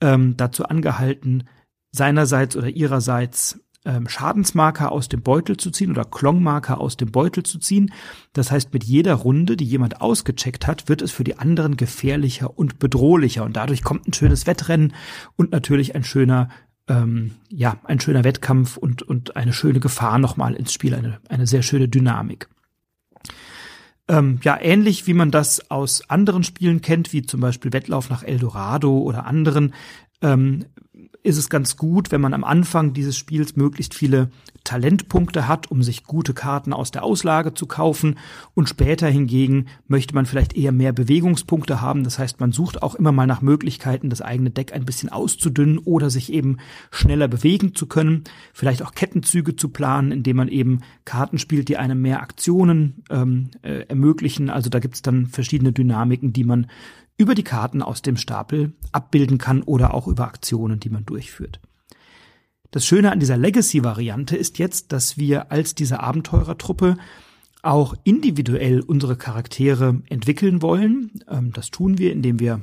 ähm, 0.00 0.36
dazu 0.36 0.64
angehalten, 0.64 1.44
seinerseits 1.92 2.56
oder 2.56 2.68
ihrerseits 2.68 3.60
ähm, 3.84 4.08
Schadensmarker 4.08 4.92
aus 4.92 5.08
dem 5.08 5.22
Beutel 5.22 5.56
zu 5.56 5.70
ziehen 5.70 5.90
oder 5.90 6.04
Klongmarker 6.04 6.80
aus 6.80 6.96
dem 6.96 7.10
Beutel 7.10 7.42
zu 7.42 7.58
ziehen. 7.58 7.92
Das 8.32 8.50
heißt, 8.50 8.72
mit 8.72 8.84
jeder 8.84 9.14
Runde, 9.14 9.56
die 9.56 9.64
jemand 9.64 10.00
ausgecheckt 10.00 10.66
hat, 10.66 10.88
wird 10.88 11.02
es 11.02 11.12
für 11.12 11.24
die 11.24 11.38
anderen 11.38 11.76
gefährlicher 11.76 12.58
und 12.58 12.78
bedrohlicher 12.78 13.44
und 13.44 13.56
dadurch 13.56 13.82
kommt 13.82 14.06
ein 14.06 14.12
schönes 14.12 14.46
Wettrennen 14.46 14.92
und 15.36 15.52
natürlich 15.52 15.94
ein 15.94 16.04
schöner 16.04 16.48
ähm, 16.88 17.32
ja, 17.48 17.78
ein 17.84 18.00
schöner 18.00 18.24
Wettkampf 18.24 18.76
und, 18.76 19.02
und 19.02 19.36
eine 19.36 19.52
schöne 19.52 19.80
Gefahr 19.80 20.18
nochmal 20.18 20.54
ins 20.54 20.72
Spiel, 20.72 20.94
eine, 20.94 21.20
eine 21.28 21.46
sehr 21.46 21.62
schöne 21.62 21.88
Dynamik. 21.88 22.48
Ähm, 24.10 24.40
ja, 24.42 24.58
ähnlich 24.60 25.06
wie 25.06 25.14
man 25.14 25.30
das 25.30 25.70
aus 25.70 26.02
anderen 26.10 26.42
Spielen 26.42 26.80
kennt, 26.80 27.12
wie 27.12 27.22
zum 27.22 27.40
Beispiel 27.40 27.72
Wettlauf 27.72 28.10
nach 28.10 28.24
Eldorado 28.24 28.98
oder 28.98 29.24
anderen, 29.24 29.72
ähm, 30.20 30.64
ist 31.22 31.36
es 31.36 31.50
ganz 31.50 31.76
gut, 31.76 32.10
wenn 32.12 32.20
man 32.20 32.32
am 32.32 32.44
Anfang 32.44 32.92
dieses 32.94 33.16
Spiels 33.16 33.56
möglichst 33.56 33.94
viele 33.94 34.30
Talentpunkte 34.64 35.48
hat, 35.48 35.70
um 35.70 35.82
sich 35.82 36.04
gute 36.04 36.34
Karten 36.34 36.72
aus 36.72 36.90
der 36.90 37.02
Auslage 37.02 37.54
zu 37.54 37.66
kaufen. 37.66 38.18
Und 38.54 38.68
später 38.68 39.08
hingegen 39.08 39.66
möchte 39.86 40.14
man 40.14 40.26
vielleicht 40.26 40.56
eher 40.56 40.72
mehr 40.72 40.92
Bewegungspunkte 40.92 41.80
haben. 41.80 42.04
Das 42.04 42.18
heißt, 42.18 42.40
man 42.40 42.52
sucht 42.52 42.82
auch 42.82 42.94
immer 42.94 43.12
mal 43.12 43.26
nach 43.26 43.42
Möglichkeiten, 43.42 44.10
das 44.10 44.22
eigene 44.22 44.50
Deck 44.50 44.72
ein 44.72 44.84
bisschen 44.84 45.08
auszudünnen 45.08 45.78
oder 45.78 46.08
sich 46.08 46.32
eben 46.32 46.58
schneller 46.90 47.28
bewegen 47.28 47.74
zu 47.74 47.86
können. 47.86 48.24
Vielleicht 48.52 48.82
auch 48.82 48.92
Kettenzüge 48.92 49.56
zu 49.56 49.68
planen, 49.68 50.12
indem 50.12 50.36
man 50.36 50.48
eben 50.48 50.80
Karten 51.04 51.38
spielt, 51.38 51.68
die 51.68 51.76
einem 51.76 52.00
mehr 52.00 52.22
Aktionen 52.22 53.04
ähm, 53.10 53.50
äh, 53.62 53.86
ermöglichen. 53.88 54.50
Also 54.50 54.70
da 54.70 54.78
gibt's 54.78 55.02
dann 55.02 55.26
verschiedene 55.26 55.72
Dynamiken, 55.72 56.32
die 56.32 56.44
man 56.44 56.66
über 57.20 57.34
die 57.34 57.44
Karten 57.44 57.82
aus 57.82 58.00
dem 58.00 58.16
Stapel 58.16 58.72
abbilden 58.92 59.36
kann 59.36 59.62
oder 59.62 59.92
auch 59.92 60.08
über 60.08 60.24
Aktionen, 60.24 60.80
die 60.80 60.88
man 60.88 61.04
durchführt. 61.04 61.60
Das 62.70 62.86
Schöne 62.86 63.12
an 63.12 63.20
dieser 63.20 63.36
Legacy-Variante 63.36 64.38
ist 64.38 64.58
jetzt, 64.58 64.92
dass 64.92 65.18
wir 65.18 65.52
als 65.52 65.74
diese 65.74 66.00
Abenteurertruppe 66.00 66.96
auch 67.62 67.94
individuell 68.04 68.80
unsere 68.80 69.16
Charaktere 69.16 70.00
entwickeln 70.08 70.62
wollen. 70.62 71.10
Ähm, 71.28 71.52
das 71.52 71.70
tun 71.70 71.98
wir, 71.98 72.10
indem 72.10 72.40
wir 72.40 72.62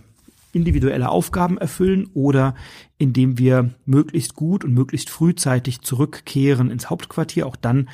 individuelle 0.54 1.10
Aufgaben 1.10 1.60
erfüllen 1.60 2.10
oder 2.16 2.56
indem 2.98 3.38
wir 3.38 3.76
möglichst 3.86 4.34
gut 4.34 4.66
und 4.66 4.74
möglichst 4.74 5.12
frühzeitig 5.12 5.82
zurückkehren 5.82 6.72
ins 6.72 6.90
Hauptquartier. 6.90 7.46
Auch 7.46 7.56
dann 7.56 7.90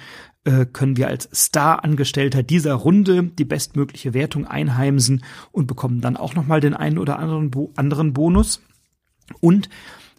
äh, 0.46 0.66
können 0.66 0.98
wir 0.98 1.08
als 1.08 1.30
Star-Angestellter 1.34 2.44
dieser 2.44 2.74
Runde 2.74 3.24
die 3.24 3.46
bestmögliche 3.46 4.14
Wertung 4.14 4.46
einheimsen 4.46 5.24
und 5.52 5.68
bekommen 5.68 6.02
dann 6.02 6.18
auch 6.18 6.36
nochmal 6.36 6.60
den 6.60 6.74
einen 6.74 6.98
oder 6.98 7.20
anderen, 7.20 7.52
Bo 7.52 7.72
anderen 7.76 8.14
Bonus. 8.14 8.62
Und 9.40 9.70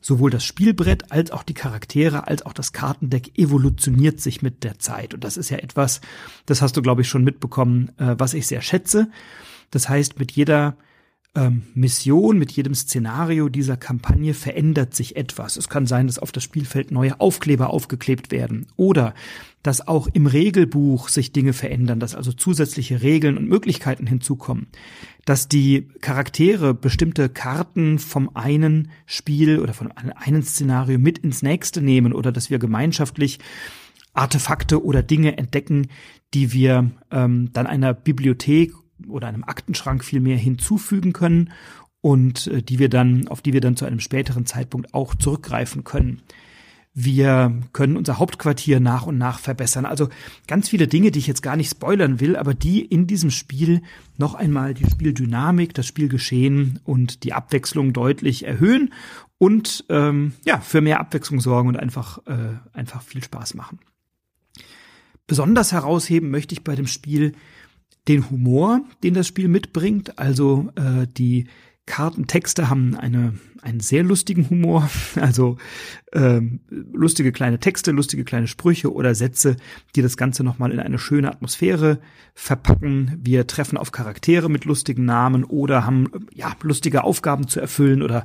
sowohl 0.00 0.30
das 0.30 0.44
Spielbrett 0.44 1.12
als 1.12 1.30
auch 1.30 1.42
die 1.42 1.54
Charaktere 1.54 2.26
als 2.26 2.44
auch 2.44 2.52
das 2.52 2.72
Kartendeck 2.72 3.38
evolutioniert 3.38 4.20
sich 4.20 4.42
mit 4.42 4.62
der 4.62 4.78
Zeit. 4.78 5.14
Und 5.14 5.24
das 5.24 5.36
ist 5.36 5.48
ja 5.50 5.58
etwas, 5.58 6.00
das 6.46 6.60
hast 6.60 6.76
du, 6.76 6.82
glaube 6.82 7.02
ich, 7.02 7.08
schon 7.08 7.24
mitbekommen, 7.24 7.90
äh, 7.98 8.14
was 8.18 8.34
ich 8.34 8.46
sehr 8.46 8.60
schätze. 8.60 9.10
Das 9.70 9.88
heißt, 9.88 10.18
mit 10.18 10.32
jeder 10.32 10.76
ähm, 11.34 11.62
Mission, 11.74 12.38
mit 12.38 12.52
jedem 12.52 12.74
Szenario 12.74 13.48
dieser 13.48 13.76
Kampagne 13.76 14.34
verändert 14.34 14.94
sich 14.94 15.16
etwas. 15.16 15.56
Es 15.56 15.68
kann 15.68 15.86
sein, 15.86 16.06
dass 16.06 16.18
auf 16.18 16.30
das 16.30 16.44
Spielfeld 16.44 16.92
neue 16.92 17.20
Aufkleber 17.20 17.70
aufgeklebt 17.70 18.30
werden 18.30 18.66
oder 18.76 19.14
dass 19.64 19.88
auch 19.88 20.08
im 20.12 20.26
Regelbuch 20.26 21.08
sich 21.08 21.32
Dinge 21.32 21.54
verändern, 21.54 21.98
dass 21.98 22.14
also 22.14 22.32
zusätzliche 22.32 23.02
Regeln 23.02 23.38
und 23.38 23.48
Möglichkeiten 23.48 24.06
hinzukommen, 24.06 24.66
dass 25.24 25.48
die 25.48 25.88
Charaktere 26.00 26.74
bestimmte 26.74 27.30
Karten 27.30 27.98
vom 27.98 28.36
einen 28.36 28.90
Spiel 29.06 29.58
oder 29.58 29.72
von 29.72 29.90
einem 29.90 30.42
Szenario 30.42 30.98
mit 30.98 31.18
ins 31.18 31.42
nächste 31.42 31.80
nehmen 31.80 32.12
oder 32.12 32.30
dass 32.30 32.50
wir 32.50 32.58
gemeinschaftlich 32.58 33.38
Artefakte 34.12 34.84
oder 34.84 35.02
Dinge 35.02 35.36
entdecken, 35.38 35.88
die 36.34 36.52
wir 36.52 36.90
ähm, 37.10 37.50
dann 37.52 37.66
einer 37.66 37.94
Bibliothek 37.94 38.72
oder 39.08 39.28
einem 39.28 39.44
Aktenschrank 39.44 40.04
viel 40.04 40.20
mehr 40.20 40.36
hinzufügen 40.36 41.12
können 41.12 41.50
und 42.00 42.48
äh, 42.48 42.62
die 42.62 42.78
wir 42.78 42.88
dann, 42.88 43.28
auf 43.28 43.40
die 43.40 43.52
wir 43.52 43.60
dann 43.60 43.76
zu 43.76 43.84
einem 43.84 44.00
späteren 44.00 44.46
Zeitpunkt 44.46 44.92
auch 44.94 45.14
zurückgreifen 45.14 45.84
können. 45.84 46.22
Wir 46.96 47.52
können 47.72 47.96
unser 47.96 48.18
Hauptquartier 48.18 48.78
nach 48.78 49.06
und 49.06 49.18
nach 49.18 49.40
verbessern. 49.40 49.84
Also 49.84 50.10
ganz 50.46 50.68
viele 50.68 50.86
Dinge, 50.86 51.10
die 51.10 51.18
ich 51.18 51.26
jetzt 51.26 51.42
gar 51.42 51.56
nicht 51.56 51.70
spoilern 51.70 52.20
will, 52.20 52.36
aber 52.36 52.54
die 52.54 52.84
in 52.84 53.08
diesem 53.08 53.30
Spiel 53.30 53.82
noch 54.16 54.36
einmal 54.36 54.74
die 54.74 54.88
Spieldynamik, 54.88 55.74
das 55.74 55.86
Spielgeschehen 55.86 56.78
und 56.84 57.24
die 57.24 57.32
Abwechslung 57.32 57.92
deutlich 57.92 58.44
erhöhen 58.44 58.92
und 59.38 59.84
ähm, 59.88 60.34
ja 60.44 60.60
für 60.60 60.80
mehr 60.80 61.00
Abwechslung 61.00 61.40
sorgen 61.40 61.70
und 61.70 61.76
einfach 61.76 62.18
äh, 62.26 62.58
einfach 62.72 63.02
viel 63.02 63.24
Spaß 63.24 63.54
machen. 63.54 63.80
Besonders 65.26 65.72
herausheben 65.72 66.30
möchte 66.30 66.52
ich 66.52 66.62
bei 66.62 66.76
dem 66.76 66.86
Spiel 66.86 67.32
den 68.08 68.30
Humor, 68.30 68.80
den 69.02 69.14
das 69.14 69.26
Spiel 69.26 69.48
mitbringt. 69.48 70.18
Also 70.18 70.70
äh, 70.76 71.06
die 71.06 71.46
Kartentexte 71.86 72.70
haben 72.70 72.96
eine, 72.96 73.34
einen 73.60 73.80
sehr 73.80 74.02
lustigen 74.02 74.48
Humor, 74.48 74.88
also 75.20 75.58
ähm, 76.12 76.60
lustige 76.70 77.30
kleine 77.30 77.58
Texte, 77.60 77.90
lustige 77.90 78.24
kleine 78.24 78.46
Sprüche 78.46 78.92
oder 78.92 79.14
Sätze, 79.14 79.56
die 79.94 80.02
das 80.02 80.16
Ganze 80.16 80.44
nochmal 80.44 80.72
in 80.72 80.80
eine 80.80 80.98
schöne 80.98 81.30
Atmosphäre 81.30 82.00
verpacken. 82.34 83.20
Wir 83.22 83.46
treffen 83.46 83.76
auf 83.76 83.92
Charaktere 83.92 84.48
mit 84.48 84.64
lustigen 84.64 85.04
Namen 85.04 85.44
oder 85.44 85.84
haben 85.84 86.08
ja 86.32 86.56
lustige 86.62 87.04
Aufgaben 87.04 87.48
zu 87.48 87.60
erfüllen 87.60 88.02
oder 88.02 88.24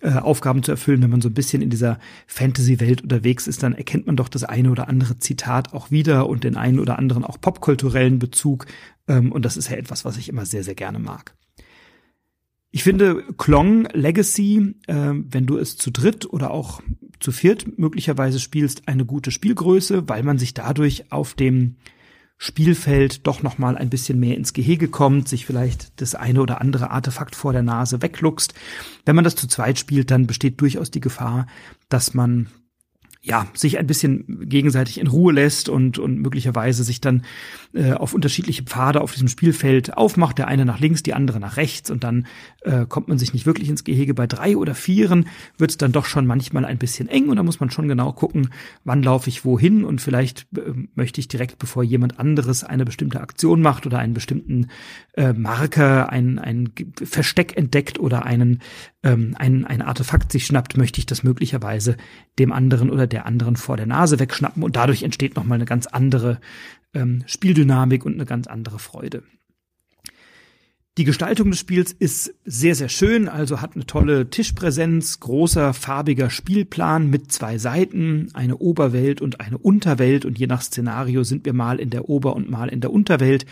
äh, 0.00 0.12
Aufgaben 0.12 0.62
zu 0.62 0.70
erfüllen. 0.70 1.02
Wenn 1.02 1.10
man 1.10 1.20
so 1.20 1.28
ein 1.28 1.34
bisschen 1.34 1.60
in 1.60 1.70
dieser 1.70 1.98
Fantasy-Welt 2.26 3.02
unterwegs 3.02 3.46
ist, 3.46 3.62
dann 3.62 3.74
erkennt 3.74 4.06
man 4.06 4.16
doch 4.16 4.28
das 4.28 4.44
eine 4.44 4.70
oder 4.70 4.88
andere 4.88 5.18
Zitat 5.18 5.74
auch 5.74 5.90
wieder 5.90 6.26
und 6.28 6.42
den 6.42 6.56
einen 6.56 6.78
oder 6.78 6.98
anderen 6.98 7.24
auch 7.24 7.38
popkulturellen 7.38 8.18
Bezug. 8.18 8.66
Ähm, 9.08 9.30
und 9.30 9.44
das 9.44 9.58
ist 9.58 9.68
ja 9.68 9.76
etwas, 9.76 10.06
was 10.06 10.16
ich 10.16 10.30
immer 10.30 10.46
sehr, 10.46 10.64
sehr 10.64 10.74
gerne 10.74 10.98
mag. 10.98 11.34
Ich 12.74 12.82
finde 12.82 13.22
Klong 13.38 13.86
Legacy, 13.92 14.74
äh, 14.88 15.12
wenn 15.12 15.46
du 15.46 15.58
es 15.58 15.76
zu 15.76 15.92
dritt 15.92 16.26
oder 16.26 16.50
auch 16.50 16.82
zu 17.20 17.30
viert 17.30 17.78
möglicherweise 17.78 18.40
spielst, 18.40 18.88
eine 18.88 19.04
gute 19.04 19.30
Spielgröße, 19.30 20.08
weil 20.08 20.24
man 20.24 20.38
sich 20.38 20.54
dadurch 20.54 21.12
auf 21.12 21.34
dem 21.34 21.76
Spielfeld 22.36 23.28
doch 23.28 23.44
noch 23.44 23.58
mal 23.58 23.76
ein 23.76 23.90
bisschen 23.90 24.18
mehr 24.18 24.36
ins 24.36 24.54
Gehege 24.54 24.88
kommt, 24.88 25.28
sich 25.28 25.46
vielleicht 25.46 26.00
das 26.00 26.16
eine 26.16 26.42
oder 26.42 26.60
andere 26.60 26.90
Artefakt 26.90 27.36
vor 27.36 27.52
der 27.52 27.62
Nase 27.62 28.02
wegluchst. 28.02 28.54
Wenn 29.04 29.14
man 29.14 29.24
das 29.24 29.36
zu 29.36 29.46
zweit 29.46 29.78
spielt, 29.78 30.10
dann 30.10 30.26
besteht 30.26 30.60
durchaus 30.60 30.90
die 30.90 31.00
Gefahr, 31.00 31.46
dass 31.88 32.12
man 32.12 32.48
ja, 33.26 33.46
sich 33.54 33.78
ein 33.78 33.86
bisschen 33.86 34.48
gegenseitig 34.50 35.00
in 35.00 35.06
Ruhe 35.06 35.32
lässt 35.32 35.70
und, 35.70 35.98
und 35.98 36.20
möglicherweise 36.20 36.84
sich 36.84 37.00
dann 37.00 37.22
äh, 37.72 37.92
auf 37.92 38.12
unterschiedliche 38.12 38.64
Pfade 38.64 39.00
auf 39.00 39.12
diesem 39.12 39.28
Spielfeld 39.28 39.96
aufmacht, 39.96 40.36
der 40.36 40.46
eine 40.46 40.66
nach 40.66 40.78
links, 40.78 41.02
die 41.02 41.14
andere 41.14 41.40
nach 41.40 41.56
rechts. 41.56 41.90
Und 41.90 42.04
dann 42.04 42.26
äh, 42.64 42.84
kommt 42.86 43.08
man 43.08 43.16
sich 43.16 43.32
nicht 43.32 43.46
wirklich 43.46 43.70
ins 43.70 43.82
Gehege. 43.82 44.12
Bei 44.12 44.26
drei 44.26 44.58
oder 44.58 44.74
vieren 44.74 45.26
wird 45.56 45.70
es 45.70 45.78
dann 45.78 45.90
doch 45.90 46.04
schon 46.04 46.26
manchmal 46.26 46.66
ein 46.66 46.76
bisschen 46.76 47.08
eng. 47.08 47.30
Und 47.30 47.36
da 47.36 47.42
muss 47.42 47.60
man 47.60 47.70
schon 47.70 47.88
genau 47.88 48.12
gucken, 48.12 48.50
wann 48.84 49.02
laufe 49.02 49.30
ich 49.30 49.46
wohin. 49.46 49.86
Und 49.86 50.02
vielleicht 50.02 50.46
äh, 50.54 50.74
möchte 50.94 51.18
ich 51.18 51.26
direkt, 51.26 51.58
bevor 51.58 51.82
jemand 51.82 52.20
anderes 52.20 52.62
eine 52.62 52.84
bestimmte 52.84 53.22
Aktion 53.22 53.62
macht 53.62 53.86
oder 53.86 54.00
einen 54.00 54.12
bestimmten 54.12 54.66
äh, 55.14 55.32
Marker, 55.32 56.10
ein, 56.10 56.38
ein 56.38 56.72
Versteck 57.02 57.56
entdeckt 57.56 57.98
oder 57.98 58.26
einen 58.26 58.60
ähm, 59.04 59.36
ein, 59.38 59.64
ein 59.64 59.82
Artefakt 59.82 60.32
sich 60.32 60.46
schnappt, 60.46 60.76
möchte 60.76 60.98
ich 60.98 61.06
das 61.06 61.22
möglicherweise 61.22 61.96
dem 62.38 62.52
anderen 62.52 62.90
oder 62.90 63.06
der 63.14 63.26
anderen 63.26 63.56
vor 63.56 63.76
der 63.76 63.86
Nase 63.86 64.18
wegschnappen 64.18 64.62
und 64.62 64.76
dadurch 64.76 65.02
entsteht 65.02 65.36
nochmal 65.36 65.56
eine 65.56 65.64
ganz 65.64 65.86
andere 65.86 66.40
ähm, 66.92 67.22
Spieldynamik 67.26 68.04
und 68.04 68.14
eine 68.14 68.26
ganz 68.26 68.46
andere 68.46 68.78
Freude. 68.78 69.22
Die 70.96 71.04
Gestaltung 71.04 71.50
des 71.50 71.58
Spiels 71.58 71.90
ist 71.90 72.34
sehr, 72.44 72.76
sehr 72.76 72.88
schön, 72.88 73.28
also 73.28 73.60
hat 73.60 73.74
eine 73.74 73.84
tolle 73.84 74.30
Tischpräsenz, 74.30 75.18
großer 75.18 75.74
farbiger 75.74 76.30
Spielplan 76.30 77.10
mit 77.10 77.32
zwei 77.32 77.58
Seiten, 77.58 78.28
eine 78.32 78.58
Oberwelt 78.58 79.20
und 79.20 79.40
eine 79.40 79.58
Unterwelt 79.58 80.24
und 80.24 80.38
je 80.38 80.46
nach 80.46 80.62
Szenario 80.62 81.24
sind 81.24 81.46
wir 81.46 81.52
mal 81.52 81.80
in 81.80 81.90
der 81.90 82.08
Ober- 82.08 82.36
und 82.36 82.48
mal 82.48 82.68
in 82.68 82.80
der 82.80 82.92
Unterwelt. 82.92 83.44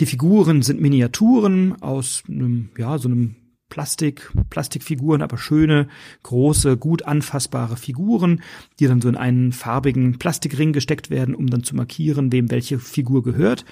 Die 0.00 0.06
Figuren 0.06 0.62
sind 0.62 0.80
Miniaturen 0.80 1.80
aus 1.82 2.22
einem, 2.26 2.70
ja, 2.78 2.96
so 2.96 3.08
einem 3.08 3.36
Plastik, 3.72 4.30
Plastikfiguren, 4.50 5.22
aber 5.22 5.38
schöne, 5.38 5.88
große, 6.24 6.76
gut 6.76 7.06
anfassbare 7.06 7.78
Figuren, 7.78 8.42
die 8.78 8.86
dann 8.86 9.00
so 9.00 9.08
in 9.08 9.16
einen 9.16 9.52
farbigen 9.52 10.18
Plastikring 10.18 10.74
gesteckt 10.74 11.08
werden, 11.08 11.34
um 11.34 11.46
dann 11.46 11.64
zu 11.64 11.74
markieren, 11.74 12.32
wem 12.32 12.50
welche 12.50 12.78
Figur 12.78 13.22
gehört. 13.22 13.64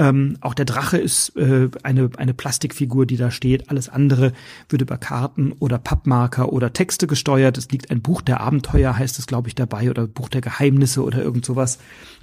Ähm, 0.00 0.38
auch 0.40 0.54
der 0.54 0.64
Drache 0.64 0.96
ist 0.96 1.36
äh, 1.36 1.68
eine, 1.82 2.08
eine 2.16 2.32
Plastikfigur, 2.32 3.04
die 3.04 3.18
da 3.18 3.30
steht. 3.30 3.68
Alles 3.68 3.90
andere 3.90 4.32
wird 4.70 4.80
über 4.80 4.96
Karten 4.96 5.52
oder 5.52 5.76
Pappmarker 5.76 6.54
oder 6.54 6.72
Texte 6.72 7.06
gesteuert. 7.06 7.58
Es 7.58 7.68
liegt 7.68 7.90
ein 7.90 8.00
Buch 8.00 8.22
der 8.22 8.40
Abenteuer, 8.40 8.96
heißt 8.96 9.18
es, 9.18 9.26
glaube 9.26 9.48
ich, 9.48 9.54
dabei, 9.54 9.90
oder 9.90 10.06
Buch 10.06 10.30
der 10.30 10.40
Geheimnisse 10.40 11.04
oder 11.04 11.22
irgend 11.22 11.44
sowas. 11.44 11.78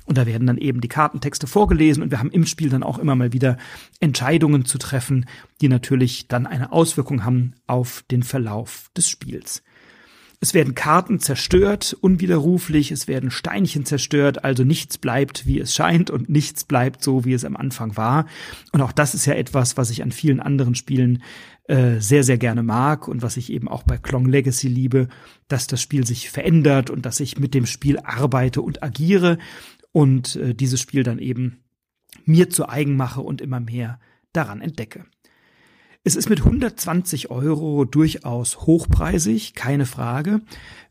Und 0.06 0.18
da 0.18 0.26
werden 0.26 0.48
dann 0.48 0.58
eben 0.58 0.82
die 0.82 0.88
Kartentexte 0.88 1.46
vorgelesen 1.46 2.02
und 2.02 2.10
wir 2.10 2.18
haben 2.18 2.32
im 2.32 2.48
Spiel 2.48 2.72
dann 2.72 2.82
auch 2.82 2.98
immer 2.98 3.14
mal 3.14 3.32
wieder 3.32 3.58
Entscheidungen 4.00 4.66
zu 4.66 4.80
treffen, 4.80 5.28
die 5.62 5.70
natürlich 5.70 6.28
dann 6.28 6.48
eine 6.48 6.72
Auswirkung 6.72 7.26
haben 7.26 7.54
auf 7.68 8.04
den 8.10 8.24
Verlauf 8.24 8.90
des 8.98 9.08
Spiels. 9.08 9.62
Es 10.40 10.54
werden 10.54 10.76
Karten 10.76 11.20
zerstört, 11.20 11.98
unwiderruflich, 12.00 12.92
es 12.92 13.08
werden 13.08 13.32
Steinchen 13.32 13.86
zerstört, 13.86 14.44
also 14.44 14.64
nichts 14.64 15.00
bleibt, 15.00 15.48
wie 15.48 15.60
es 15.60 15.74
scheint 15.74 16.12
und 16.12 16.30
nichts 16.30 16.64
bleibt 16.64 17.04
so, 17.04 17.26
wie 17.26 17.34
es 17.34 17.44
am 17.44 17.58
Anfang 17.58 17.98
war. 17.98 18.28
Und 18.72 18.82
auch 18.82 18.92
das 18.92 19.16
ist 19.16 19.26
ja 19.26 19.34
etwas, 19.34 19.78
was 19.78 19.90
ich 19.90 20.04
an 20.04 20.12
vielen 20.12 20.40
anderen 20.40 20.76
Spielen 20.76 21.24
äh, 21.64 22.00
sehr, 22.00 22.24
sehr 22.24 22.38
gerne 22.38 22.62
mag 22.62 23.08
und 23.08 23.24
was 23.24 23.36
ich 23.36 23.52
eben 23.52 23.68
auch 23.68 23.82
bei 23.82 23.98
Klong 23.98 24.26
Legacy 24.28 24.68
liebe, 24.68 25.08
dass 25.48 25.66
das 25.66 25.82
Spiel 25.82 26.06
sich 26.06 26.30
verändert 26.30 26.92
und 26.92 27.08
dass 27.08 27.20
ich 27.20 27.40
mit 27.40 27.56
dem 27.56 27.66
Spiel 27.66 27.98
arbeite 27.98 28.62
und 28.62 28.84
agiere 28.84 29.40
und 29.92 30.36
äh, 30.36 30.54
dieses 30.54 30.80
Spiel 30.80 31.02
dann 31.02 31.18
eben 31.18 31.64
mir 32.26 32.52
zu 32.52 32.70
eigen 32.70 32.96
mache 32.96 33.22
und 33.22 33.42
immer 33.42 33.60
mehr 33.60 34.00
daran 34.34 34.62
entdecke. 34.62 35.06
Es 36.08 36.16
ist 36.16 36.30
mit 36.30 36.40
120 36.40 37.32
Euro 37.32 37.84
durchaus 37.84 38.62
hochpreisig, 38.62 39.56
keine 39.56 39.86
Frage. 39.86 40.40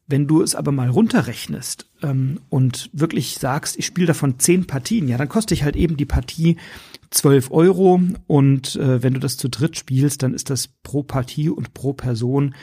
Wenn 0.06 0.26
du 0.26 0.42
es 0.42 0.54
aber 0.54 0.72
mal 0.72 0.90
runterrechnest 0.90 1.86
ähm, 2.02 2.40
und 2.50 2.90
wirklich 2.92 3.38
sagst, 3.38 3.78
ich 3.78 3.86
spiele 3.86 4.08
davon 4.08 4.38
zehn 4.38 4.66
Partien, 4.66 5.08
ja, 5.08 5.16
dann 5.16 5.30
kostet 5.30 5.56
ich 5.56 5.64
halt 5.64 5.74
eben 5.74 5.96
die 5.96 6.04
Partie 6.04 6.58
12 7.12 7.50
Euro 7.50 7.98
und 8.26 8.76
äh, 8.76 9.02
wenn 9.02 9.14
du 9.14 9.18
das 9.18 9.38
zu 9.38 9.48
dritt 9.48 9.78
spielst, 9.78 10.22
dann 10.22 10.34
ist 10.34 10.50
das 10.50 10.68
pro 10.82 11.02
Partie 11.02 11.48
und 11.48 11.72
pro 11.72 11.94
Person 11.94 12.54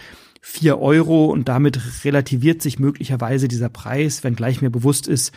4 0.46 0.78
Euro 0.78 1.28
und 1.28 1.48
damit 1.48 2.04
relativiert 2.04 2.62
sich 2.62 2.78
möglicherweise 2.78 3.48
dieser 3.48 3.70
Preis, 3.70 4.26
wenngleich 4.26 4.62
mir 4.62 4.70
bewusst 4.70 5.08
ist, 5.08 5.32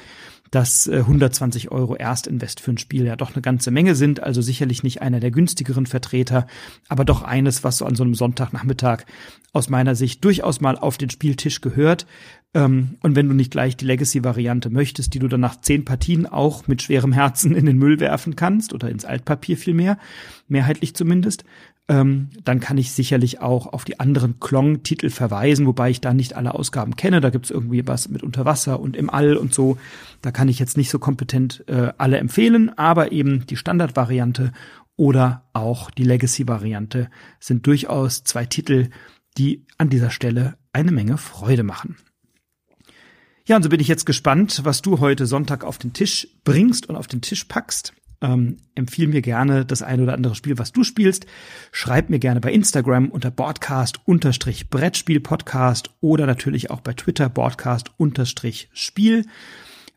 dass 0.51 0.89
120 0.89 1.67
äh, 1.67 1.69
Euro 1.69 1.95
Erstinvest 1.95 2.59
für 2.61 2.73
ein 2.73 2.79
Spiel 2.79 3.05
ja 3.05 3.15
doch 3.15 3.35
eine 3.35 3.43
ganze 3.43 3.71
Menge 3.71 3.95
sind, 3.95 4.23
also 4.23 4.43
sicherlich 4.43 4.83
nicht 4.83 5.03
einer 5.03 5.21
der 5.21 5.31
günstigeren 5.31 5.87
Vertreter, 5.87 6.49
aber 6.89 7.05
doch 7.05 7.23
eines, 7.23 7.63
was 7.63 7.79
so 7.79 7.85
an 7.87 7.95
so 7.95 8.03
einem 8.03 8.15
Sonntagnachmittag 8.15 9.05
aus 9.53 9.69
meiner 9.69 9.95
Sicht 9.95 10.25
durchaus 10.25 10.61
mal 10.61 10.77
auf 10.77 10.99
den 10.99 11.11
Spieltisch 11.11 11.61
gehört. 11.61 12.07
Ähm, 12.53 12.97
und 13.01 13.15
wenn 13.15 13.29
du 13.29 13.35
nicht 13.35 13.53
gleich 13.53 13.77
die 13.77 13.87
Legacy-Variante 13.87 14.71
möchtest, 14.71 15.15
die 15.15 15.21
du 15.21 15.29
dann 15.29 15.41
nach 15.41 15.61
zehn 15.61 15.85
Partien 15.85 16.27
auch 16.27 16.67
mit 16.67 16.83
schwerem 16.83 17.13
Herzen 17.13 17.55
in 17.55 17.67
den 17.67 17.79
Müll 17.79 18.01
werfen 18.01 18.35
kannst 18.35 18.73
oder 18.73 18.91
ins 18.91 19.05
Altpapier 19.05 19.57
vielmehr, 19.57 19.99
mehrheitlich 20.49 20.97
zumindest, 20.97 21.45
ähm, 21.89 22.31
dann 22.43 22.59
kann 22.59 22.79
ich 22.79 22.93
sicherlich 22.93 23.41
auch 23.41 23.73
auf 23.73 23.85
die 23.85 24.01
anderen 24.01 24.41
Klong-Titel 24.41 25.09
verweisen, 25.09 25.67
wobei 25.67 25.91
ich 25.91 26.01
da 26.01 26.15
nicht 26.15 26.35
alle 26.35 26.55
Ausgaben 26.55 26.97
kenne. 26.97 27.21
Da 27.21 27.31
gibt's 27.31 27.51
irgendwie 27.51 27.87
was 27.87 28.09
mit 28.09 28.23
Unterwasser 28.23 28.81
und 28.81 28.97
im 28.97 29.09
All 29.09 29.37
und 29.37 29.55
so. 29.55 29.79
Da 30.21 30.33
kann 30.33 30.49
ich 30.49 30.59
jetzt 30.59 30.77
nicht 30.77 30.91
so 30.91 30.99
kompetent 30.99 31.65
äh, 31.69 31.93
alle 31.97 32.19
empfehlen, 32.19 32.77
aber 32.77 33.13
eben 33.13 33.47
die 33.47 33.57
Standardvariante 33.57 34.53
oder 34.97 35.45
auch 35.53 35.91
die 35.91 36.05
Legacy-Variante 36.05 37.09
sind 37.39 37.67
durchaus 37.67 38.25
zwei 38.25 38.47
Titel, 38.47 38.89
die 39.39 39.65
an 39.79 39.91
dieser 39.91 40.11
Stelle 40.11 40.57
eine 40.73 40.91
Menge 40.91 41.19
Freude 41.19 41.63
machen. 41.63 41.97
Ja, 43.47 43.57
und 43.57 43.63
so 43.63 43.69
bin 43.69 43.79
ich 43.79 43.87
jetzt 43.87 44.07
gespannt, 44.07 44.63
was 44.65 44.83
du 44.83 44.99
heute 44.99 45.27
Sonntag 45.27 45.63
auf 45.63 45.79
den 45.79 45.93
Tisch 45.93 46.27
bringst 46.43 46.89
und 46.89 46.97
auf 46.97 47.07
den 47.07 47.21
Tisch 47.21 47.45
packst. 47.45 47.93
Ähm, 48.23 48.57
empfiehl 48.75 49.09
mir 49.09 49.21
gerne 49.23 49.67
das 49.67 49.83
eine 49.83 50.03
oder 50.03 50.15
andere 50.15 50.35
Spiel, 50.35 50.59
was 50.59 50.73
du 50.73 50.83
spielst. 50.85 51.27
Schreib 51.73 52.11
mir 52.11 52.19
gerne 52.19 52.41
bei 52.41 52.53
Instagram 52.53 53.11
unter 53.11 53.31
Broadcast-Brettspiel-Podcast 53.31 55.91
oder 56.01 56.27
natürlich 56.27 56.71
auch 56.71 56.81
bei 56.81 56.95
Twitter 56.95 57.29
Broadcast-Spiel. 57.29 59.27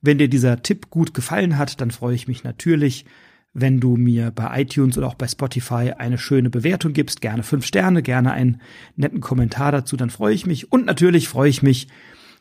Wenn 0.01 0.17
dir 0.17 0.29
dieser 0.29 0.61
Tipp 0.61 0.89
gut 0.89 1.13
gefallen 1.13 1.57
hat, 1.57 1.81
dann 1.81 1.91
freue 1.91 2.15
ich 2.15 2.27
mich 2.27 2.43
natürlich, 2.43 3.05
wenn 3.53 3.79
du 3.79 3.95
mir 3.95 4.31
bei 4.31 4.61
iTunes 4.61 4.97
oder 4.97 5.07
auch 5.07 5.15
bei 5.15 5.27
Spotify 5.27 5.93
eine 5.97 6.17
schöne 6.17 6.49
Bewertung 6.49 6.93
gibst. 6.93 7.21
Gerne 7.21 7.43
fünf 7.43 7.65
Sterne, 7.65 8.01
gerne 8.01 8.31
einen 8.31 8.61
netten 8.95 9.21
Kommentar 9.21 9.71
dazu, 9.71 9.97
dann 9.97 10.09
freue 10.09 10.33
ich 10.33 10.45
mich. 10.45 10.71
Und 10.71 10.85
natürlich 10.85 11.27
freue 11.27 11.49
ich 11.49 11.63
mich, 11.63 11.88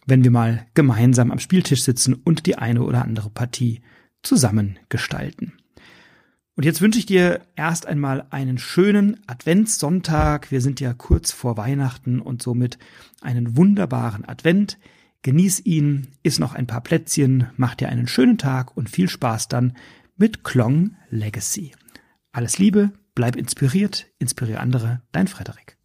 wenn 0.06 0.24
wir 0.24 0.30
mal 0.30 0.66
gemeinsam 0.74 1.30
am 1.30 1.38
Spieltisch 1.38 1.82
sitzen 1.82 2.14
und 2.14 2.46
die 2.46 2.56
eine 2.56 2.82
oder 2.82 3.02
andere 3.02 3.30
Partie 3.30 3.80
zusammen 4.22 4.78
gestalten. 4.88 5.57
Und 6.58 6.64
jetzt 6.64 6.80
wünsche 6.80 6.98
ich 6.98 7.06
dir 7.06 7.42
erst 7.54 7.86
einmal 7.86 8.26
einen 8.30 8.58
schönen 8.58 9.20
Adventssonntag. 9.28 10.50
Wir 10.50 10.60
sind 10.60 10.80
ja 10.80 10.92
kurz 10.92 11.30
vor 11.30 11.56
Weihnachten 11.56 12.20
und 12.20 12.42
somit 12.42 12.80
einen 13.20 13.56
wunderbaren 13.56 14.28
Advent. 14.28 14.76
Genieß 15.22 15.66
ihn, 15.66 16.08
iss 16.24 16.40
noch 16.40 16.56
ein 16.56 16.66
paar 16.66 16.80
Plätzchen, 16.80 17.46
mach 17.56 17.76
dir 17.76 17.90
einen 17.90 18.08
schönen 18.08 18.38
Tag 18.38 18.76
und 18.76 18.90
viel 18.90 19.08
Spaß 19.08 19.46
dann 19.46 19.76
mit 20.16 20.42
Klong 20.42 20.96
Legacy. 21.10 21.76
Alles 22.32 22.58
Liebe, 22.58 22.90
bleib 23.14 23.36
inspiriert, 23.36 24.08
inspiriere 24.18 24.58
andere, 24.58 25.02
dein 25.12 25.28
Frederik. 25.28 25.77